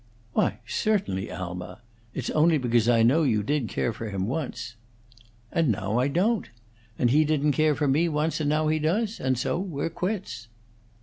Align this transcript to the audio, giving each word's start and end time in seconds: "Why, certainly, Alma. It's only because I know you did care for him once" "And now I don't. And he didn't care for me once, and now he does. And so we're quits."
"Why, 0.33 0.61
certainly, 0.65 1.31
Alma. 1.31 1.79
It's 2.15 2.31
only 2.31 2.57
because 2.57 2.89
I 2.89 3.03
know 3.03 3.21
you 3.21 3.43
did 3.43 3.69
care 3.69 3.93
for 3.93 4.09
him 4.09 4.25
once" 4.25 4.75
"And 5.51 5.71
now 5.71 5.99
I 5.99 6.07
don't. 6.07 6.49
And 6.97 7.11
he 7.11 7.23
didn't 7.23 7.51
care 7.51 7.75
for 7.75 7.87
me 7.87 8.09
once, 8.09 8.39
and 8.39 8.49
now 8.49 8.67
he 8.67 8.79
does. 8.79 9.19
And 9.19 9.37
so 9.37 9.59
we're 9.59 9.91
quits." 9.91 10.47